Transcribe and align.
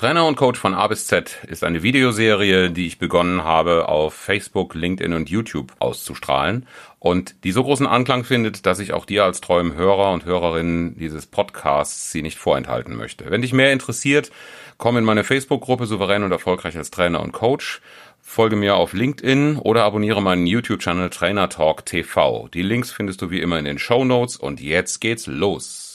Trainer 0.00 0.24
und 0.24 0.36
Coach 0.36 0.58
von 0.58 0.72
A 0.72 0.86
bis 0.86 1.08
Z 1.08 1.40
ist 1.46 1.62
eine 1.62 1.82
Videoserie, 1.82 2.70
die 2.70 2.86
ich 2.86 2.98
begonnen 2.98 3.44
habe, 3.44 3.86
auf 3.86 4.14
Facebook, 4.14 4.74
LinkedIn 4.74 5.12
und 5.12 5.28
YouTube 5.28 5.74
auszustrahlen 5.78 6.66
und 6.98 7.44
die 7.44 7.52
so 7.52 7.62
großen 7.62 7.86
Anklang 7.86 8.24
findet, 8.24 8.64
dass 8.64 8.78
ich 8.78 8.94
auch 8.94 9.04
dir 9.04 9.24
als 9.24 9.42
treuem 9.42 9.74
Hörer 9.74 10.10
und 10.12 10.24
Hörerin 10.24 10.96
dieses 10.98 11.26
Podcasts 11.26 12.12
sie 12.12 12.22
nicht 12.22 12.38
vorenthalten 12.38 12.96
möchte. 12.96 13.30
Wenn 13.30 13.42
dich 13.42 13.52
mehr 13.52 13.74
interessiert, 13.74 14.30
komm 14.78 14.96
in 14.96 15.04
meine 15.04 15.22
Facebook-Gruppe 15.22 15.84
Souverän 15.84 16.22
und 16.22 16.32
Erfolgreich 16.32 16.78
als 16.78 16.90
Trainer 16.90 17.20
und 17.20 17.32
Coach 17.32 17.82
folge 18.22 18.56
mir 18.56 18.76
auf 18.76 18.94
LinkedIn 18.94 19.58
oder 19.58 19.84
abonniere 19.84 20.22
meinen 20.22 20.46
YouTube-Channel 20.46 21.10
Trainer 21.10 21.50
Talk 21.50 21.84
TV. 21.84 22.48
Die 22.54 22.62
Links 22.62 22.90
findest 22.90 23.20
du 23.20 23.30
wie 23.30 23.42
immer 23.42 23.58
in 23.58 23.66
den 23.66 23.78
Show 23.78 24.02
Notes 24.06 24.38
und 24.38 24.62
jetzt 24.62 25.02
geht's 25.02 25.26
los. 25.26 25.94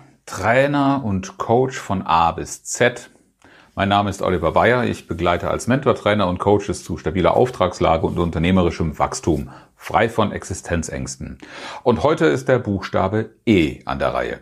Trainer 0.31 1.01
und 1.03 1.37
Coach 1.37 1.77
von 1.77 2.03
A 2.03 2.31
bis 2.31 2.63
Z. 2.63 3.09
Mein 3.75 3.89
Name 3.89 4.09
ist 4.09 4.21
Oliver 4.21 4.53
Bayer. 4.53 4.85
Ich 4.85 5.05
begleite 5.05 5.51
als 5.51 5.67
Mentor, 5.67 5.93
Trainer 5.93 6.29
und 6.29 6.39
Coaches 6.39 6.85
zu 6.85 6.95
stabiler 6.95 7.35
Auftragslage 7.35 8.07
und 8.07 8.17
unternehmerischem 8.17 8.97
Wachstum, 8.97 9.49
frei 9.75 10.07
von 10.07 10.31
Existenzängsten. 10.31 11.37
Und 11.83 12.03
heute 12.03 12.27
ist 12.27 12.47
der 12.47 12.59
Buchstabe 12.59 13.31
E 13.45 13.81
an 13.83 13.99
der 13.99 14.13
Reihe. 14.13 14.39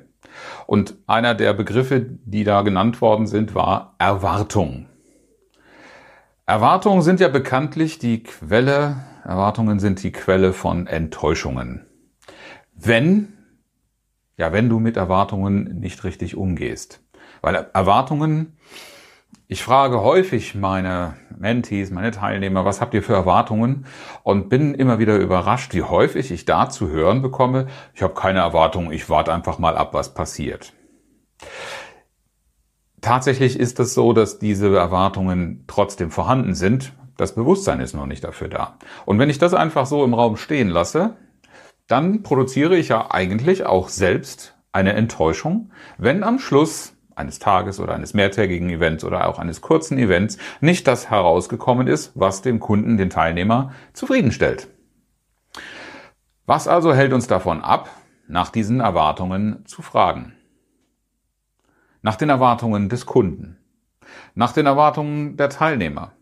Und 0.67 0.93
einer 1.07 1.33
der 1.33 1.53
Begriffe, 1.53 2.05
die 2.23 2.43
da 2.43 2.61
genannt 2.61 3.01
worden 3.01 3.25
sind, 3.25 3.55
war 3.55 3.95
Erwartung. 3.97 4.85
Erwartungen 6.45 7.01
sind 7.01 7.19
ja 7.19 7.29
bekanntlich 7.29 7.97
die 7.97 8.21
Quelle, 8.21 8.97
Erwartungen 9.23 9.79
sind 9.79 10.03
die 10.03 10.11
Quelle 10.11 10.53
von 10.53 10.85
Enttäuschungen. 10.85 11.87
Wenn 12.75 13.38
ja, 14.39 14.53
wenn 14.53 14.69
du 14.69 14.79
mit 14.79 14.95
Erwartungen 14.95 15.79
nicht 15.79 16.05
richtig 16.05 16.37
umgehst. 16.37 17.03
Weil 17.41 17.67
Erwartungen, 17.73 18.57
ich 19.47 19.61
frage 19.61 20.01
häufig 20.01 20.55
meine 20.55 21.15
Mentees, 21.37 21.91
meine 21.91 22.11
Teilnehmer, 22.11 22.63
was 22.63 22.79
habt 22.79 22.93
ihr 22.93 23.03
für 23.03 23.13
Erwartungen? 23.13 23.85
Und 24.23 24.47
bin 24.47 24.73
immer 24.73 24.97
wieder 24.97 25.17
überrascht, 25.17 25.73
wie 25.73 25.83
häufig 25.83 26.31
ich 26.31 26.45
da 26.45 26.69
zu 26.69 26.87
hören 26.87 27.21
bekomme, 27.21 27.67
ich 27.93 28.01
habe 28.01 28.13
keine 28.13 28.39
Erwartungen, 28.39 28.93
ich 28.93 29.09
warte 29.09 29.33
einfach 29.33 29.59
mal 29.59 29.75
ab, 29.75 29.93
was 29.93 30.13
passiert. 30.13 30.71
Tatsächlich 33.01 33.59
ist 33.59 33.77
es 33.81 33.93
so, 33.93 34.13
dass 34.13 34.39
diese 34.39 34.73
Erwartungen 34.75 35.65
trotzdem 35.67 36.11
vorhanden 36.11 36.55
sind. 36.55 36.93
Das 37.17 37.35
Bewusstsein 37.35 37.81
ist 37.81 37.93
noch 37.93 38.05
nicht 38.05 38.23
dafür 38.23 38.47
da. 38.47 38.77
Und 39.05 39.19
wenn 39.19 39.29
ich 39.29 39.37
das 39.37 39.53
einfach 39.53 39.85
so 39.85 40.05
im 40.05 40.13
Raum 40.13 40.37
stehen 40.37 40.69
lasse, 40.69 41.17
dann 41.89 42.21
produziere 42.23 42.77
ich 42.77 42.89
ja 42.89 43.11
eigentlich 43.11 43.65
auch 43.65 43.89
selbst 43.89 44.55
eine 44.71 44.93
Enttäuschung, 44.93 45.71
wenn 45.97 46.23
am 46.23 46.39
Schluss 46.39 46.93
eines 47.15 47.39
Tages 47.39 47.79
oder 47.79 47.95
eines 47.95 48.13
mehrtägigen 48.13 48.69
Events 48.69 49.03
oder 49.03 49.27
auch 49.27 49.39
eines 49.39 49.59
kurzen 49.59 49.97
Events 49.97 50.37
nicht 50.61 50.87
das 50.87 51.09
herausgekommen 51.09 51.87
ist, 51.87 52.11
was 52.15 52.43
den 52.43 52.59
Kunden, 52.59 52.97
den 52.97 53.09
Teilnehmer 53.09 53.73
zufriedenstellt. 53.93 54.67
Was 56.45 56.67
also 56.67 56.93
hält 56.93 57.11
uns 57.11 57.27
davon 57.27 57.61
ab, 57.61 57.89
nach 58.27 58.49
diesen 58.49 58.79
Erwartungen 58.79 59.65
zu 59.65 59.81
fragen? 59.81 60.33
Nach 62.03 62.15
den 62.15 62.29
Erwartungen 62.29 62.87
des 62.87 63.07
Kunden, 63.07 63.57
nach 64.35 64.53
den 64.53 64.67
Erwartungen 64.67 65.37
der 65.37 65.49
Teilnehmer, 65.49 66.13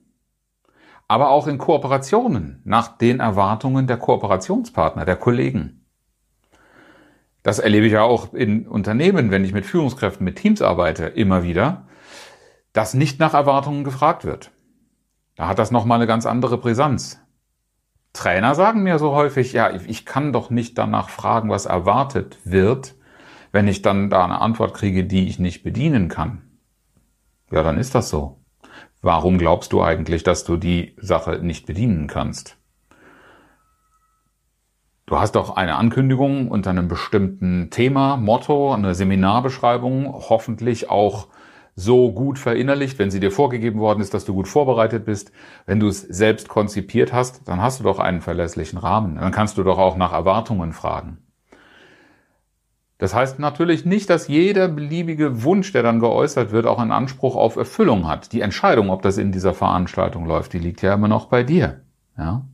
aber 1.08 1.30
auch 1.30 1.48
in 1.48 1.58
Kooperationen 1.58 2.62
nach 2.66 2.98
den 2.98 3.20
Erwartungen 3.20 3.88
der 3.88 3.98
Kooperationspartner, 3.98 5.06
der 5.06 5.16
Kollegen. 5.16 5.86
Das 7.44 7.60
erlebe 7.60 7.86
ich 7.86 7.94
ja 7.94 8.02
auch 8.02 8.34
in 8.34 8.68
Unternehmen, 8.68 9.32
wenn 9.32 9.46
ich 9.46 9.54
mit 9.54 9.66
Führungskräften, 9.66 10.26
mit 10.26 10.36
Teams 10.36 10.62
arbeite, 10.62 11.06
immer 11.06 11.44
wieder, 11.44 11.88
dass 12.74 12.94
nicht 12.94 13.20
nach 13.20 13.34
Erwartungen 13.34 13.84
gefragt 13.86 14.26
wird. 14.26 14.52
Da 15.36 15.48
hat 15.48 15.60
das 15.60 15.72
nochmal 15.72 15.98
eine 15.98 16.08
ganz 16.08 16.26
andere 16.26 16.58
Brisanz. 16.58 17.22
Trainer 18.12 18.56
sagen 18.56 18.84
mir 18.84 19.00
so 19.00 19.14
häufig, 19.14 19.54
ja, 19.54 19.70
ich 19.70 20.06
kann 20.06 20.34
doch 20.34 20.50
nicht 20.50 20.78
danach 20.78 21.10
fragen, 21.10 21.50
was 21.50 21.68
erwartet 21.68 22.38
wird, 22.44 22.96
wenn 23.52 23.68
ich 23.68 23.82
dann 23.82 24.10
da 24.10 24.26
eine 24.26 24.42
Antwort 24.42 24.74
kriege, 24.74 25.06
die 25.06 25.28
ich 25.28 25.40
nicht 25.40 25.64
bedienen 25.64 26.10
kann. 26.10 26.42
Ja, 27.52 27.64
dann 27.64 27.78
ist 27.78 27.96
das 27.96 28.10
so. 28.10 28.42
Warum 29.02 29.38
glaubst 29.38 29.74
du 29.74 29.82
eigentlich, 29.82 30.24
dass 30.24 30.44
du 30.44 30.58
die 30.58 30.96
Sache 30.98 31.40
nicht 31.40 31.66
bedienen 31.66 32.08
kannst? 32.08 32.58
Du 35.06 35.18
hast 35.18 35.36
doch 35.36 35.56
eine 35.56 35.76
Ankündigung 35.76 36.50
unter 36.50 36.72
einem 36.72 36.90
bestimmten 36.90 37.70
Thema, 37.70 38.18
Motto, 38.18 38.74
eine 38.74 38.94
Seminarbeschreibung, 38.94 40.14
hoffentlich 40.14 40.90
auch 40.90 41.28
so 41.76 42.12
gut 42.12 42.40
verinnerlicht, 42.40 42.98
wenn 43.00 43.12
sie 43.12 43.20
dir 43.20 43.32
vorgegeben 43.32 43.80
worden 43.80 44.02
ist, 44.02 44.14
dass 44.14 44.26
du 44.26 44.34
gut 44.34 44.48
vorbereitet 44.48 45.06
bist. 45.06 45.32
Wenn 45.68 45.80
du 45.80 45.88
es 45.88 46.02
selbst 46.02 46.50
konzipiert 46.50 47.14
hast, 47.14 47.48
dann 47.48 47.62
hast 47.62 47.80
du 47.80 47.84
doch 47.84 48.00
einen 48.00 48.22
verlässlichen 48.22 48.80
Rahmen. 48.80 49.16
Dann 49.16 49.32
kannst 49.32 49.58
du 49.58 49.64
doch 49.64 49.78
auch 49.78 49.96
nach 49.96 50.12
Erwartungen 50.12 50.74
fragen. 50.74 51.20
Das 52.98 53.14
heißt 53.14 53.38
natürlich 53.38 53.86
nicht, 53.86 54.10
dass 54.10 54.28
jeder 54.28 54.68
beliebige 54.68 55.44
Wunsch, 55.44 55.72
der 55.72 55.84
dann 55.84 56.00
geäußert 56.00 56.52
wird, 56.52 56.66
auch 56.66 56.80
einen 56.80 56.92
Anspruch 56.92 57.36
auf 57.36 57.56
Erfüllung 57.56 58.08
hat. 58.08 58.34
Die 58.34 58.42
Entscheidung, 58.42 58.90
ob 58.90 59.04
das 59.04 59.18
in 59.18 59.32
dieser 59.32 59.54
Veranstaltung 59.54 60.26
läuft, 60.26 60.54
die 60.54 60.60
liegt 60.60 60.82
ja 60.82 60.96
immer 60.96 61.08
noch 61.08 61.28
bei 61.28 61.44
dir. 61.44 61.82
Ja? 62.18 62.46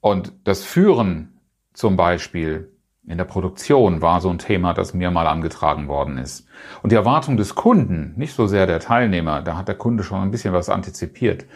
Und 0.00 0.32
das 0.44 0.64
Führen 0.64 1.40
zum 1.72 1.96
Beispiel 1.96 2.70
in 3.06 3.18
der 3.18 3.24
Produktion 3.24 4.02
war 4.02 4.20
so 4.20 4.30
ein 4.30 4.38
Thema, 4.38 4.74
das 4.74 4.94
mir 4.94 5.10
mal 5.10 5.26
angetragen 5.26 5.88
worden 5.88 6.18
ist. 6.18 6.46
Und 6.82 6.90
die 6.90 6.96
Erwartung 6.96 7.36
des 7.36 7.54
Kunden, 7.54 8.14
nicht 8.16 8.34
so 8.34 8.46
sehr 8.46 8.66
der 8.66 8.80
Teilnehmer, 8.80 9.42
da 9.42 9.56
hat 9.56 9.68
der 9.68 9.74
Kunde 9.74 10.04
schon 10.04 10.20
ein 10.20 10.30
bisschen 10.30 10.54
was 10.54 10.68
antizipiert, 10.68 11.46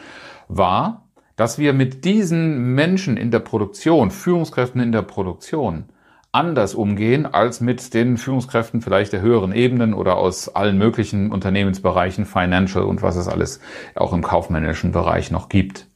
war, 0.49 1.09
dass 1.37 1.59
wir 1.59 1.73
mit 1.73 2.05
diesen 2.05 2.75
Menschen 2.75 3.17
in 3.17 3.31
der 3.31 3.39
Produktion, 3.39 4.11
Führungskräften 4.11 4.81
in 4.81 4.93
der 4.93 5.03
Produktion, 5.03 5.85
anders 6.33 6.75
umgehen 6.75 7.27
als 7.27 7.61
mit 7.61 7.95
den 7.95 8.17
Führungskräften 8.17 8.83
vielleicht 8.83 9.13
der 9.13 9.23
höheren 9.23 9.53
Ebenen 9.53 9.95
oder 9.95 10.17
aus 10.17 10.49
allen 10.55 10.79
möglichen 10.79 11.33
Unternehmensbereichen, 11.33 12.27
Financial 12.27 12.85
und 12.85 13.03
was 13.03 13.17
es 13.17 13.29
alles 13.29 13.61
auch 13.95 14.13
im 14.13 14.23
kaufmännischen 14.23 14.93
Bereich 14.93 15.31
noch 15.31 15.49
gibt. 15.49 15.87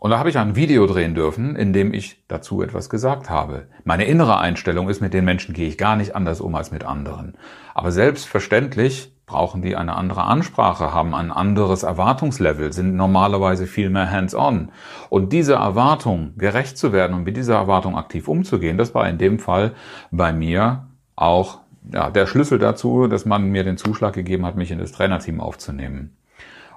Und 0.00 0.12
da 0.12 0.18
habe 0.18 0.30
ich 0.30 0.38
ein 0.38 0.56
Video 0.56 0.86
drehen 0.86 1.14
dürfen, 1.14 1.56
in 1.56 1.74
dem 1.74 1.92
ich 1.92 2.24
dazu 2.26 2.62
etwas 2.62 2.88
gesagt 2.88 3.28
habe. 3.28 3.66
Meine 3.84 4.04
innere 4.04 4.38
Einstellung 4.38 4.88
ist, 4.88 5.02
mit 5.02 5.12
den 5.12 5.26
Menschen 5.26 5.54
gehe 5.54 5.68
ich 5.68 5.76
gar 5.76 5.94
nicht 5.94 6.16
anders 6.16 6.40
um 6.40 6.54
als 6.54 6.70
mit 6.70 6.84
anderen. 6.84 7.36
Aber 7.74 7.92
selbstverständlich 7.92 9.12
brauchen 9.30 9.62
die 9.62 9.76
eine 9.76 9.94
andere 9.94 10.24
Ansprache, 10.24 10.92
haben 10.92 11.14
ein 11.14 11.30
anderes 11.30 11.84
Erwartungslevel, 11.84 12.72
sind 12.72 12.96
normalerweise 12.96 13.68
viel 13.68 13.88
mehr 13.88 14.10
hands-on. 14.10 14.72
Und 15.08 15.32
diese 15.32 15.54
Erwartung, 15.54 16.32
gerecht 16.36 16.76
zu 16.76 16.92
werden 16.92 17.14
und 17.14 17.22
mit 17.22 17.36
dieser 17.36 17.54
Erwartung 17.54 17.96
aktiv 17.96 18.26
umzugehen, 18.26 18.76
das 18.76 18.92
war 18.92 19.08
in 19.08 19.18
dem 19.18 19.38
Fall 19.38 19.72
bei 20.10 20.32
mir 20.32 20.88
auch 21.14 21.60
ja, 21.92 22.10
der 22.10 22.26
Schlüssel 22.26 22.58
dazu, 22.58 23.06
dass 23.06 23.24
man 23.24 23.44
mir 23.44 23.62
den 23.62 23.76
Zuschlag 23.76 24.14
gegeben 24.14 24.44
hat, 24.44 24.56
mich 24.56 24.72
in 24.72 24.80
das 24.80 24.90
Trainerteam 24.90 25.40
aufzunehmen. 25.40 26.16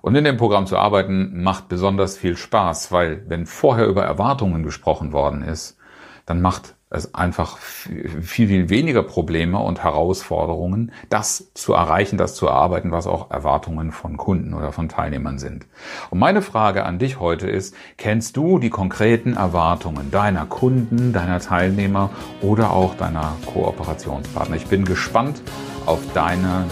Und 0.01 0.13
in 0.13 0.23
dem 0.23 0.37
Programm 0.37 0.67
zu 0.67 0.77
arbeiten 0.77 1.41
macht 1.41 1.69
besonders 1.69 2.17
viel 2.17 2.37
Spaß, 2.37 2.91
weil 2.91 3.23
wenn 3.29 3.47
vorher 3.47 3.87
über 3.87 4.03
Erwartungen 4.03 4.61
gesprochen 4.61 5.11
worden 5.11 5.41
ist, 5.41 5.79
dann 6.27 6.39
macht 6.39 6.75
es 6.93 7.15
einfach 7.15 7.57
viel, 7.57 8.47
viel 8.47 8.69
weniger 8.69 9.03
Probleme 9.03 9.57
und 9.59 9.83
Herausforderungen, 9.83 10.91
das 11.09 11.51
zu 11.55 11.73
erreichen, 11.73 12.17
das 12.17 12.35
zu 12.35 12.47
erarbeiten, 12.47 12.91
was 12.91 13.07
auch 13.07 13.31
Erwartungen 13.31 13.91
von 13.91 14.15
Kunden 14.15 14.53
oder 14.53 14.71
von 14.71 14.89
Teilnehmern 14.89 15.39
sind. 15.39 15.65
Und 16.11 16.19
meine 16.19 16.41
Frage 16.41 16.85
an 16.85 16.99
dich 16.99 17.19
heute 17.19 17.49
ist, 17.49 17.75
kennst 17.97 18.37
du 18.37 18.59
die 18.59 18.69
konkreten 18.69 19.35
Erwartungen 19.35 20.11
deiner 20.11 20.45
Kunden, 20.45 21.13
deiner 21.13 21.39
Teilnehmer 21.39 22.11
oder 22.41 22.71
auch 22.71 22.95
deiner 22.95 23.33
Kooperationspartner? 23.51 24.55
Ich 24.55 24.67
bin 24.67 24.85
gespannt 24.85 25.41
auf 25.87 25.99
deinen 26.13 26.69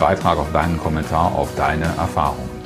Beitrag, 0.00 0.38
auf 0.38 0.52
deinen 0.52 0.78
Kommentar, 0.78 1.34
auf 1.36 1.54
deine 1.54 1.84
Erfahrungen. 1.84 2.61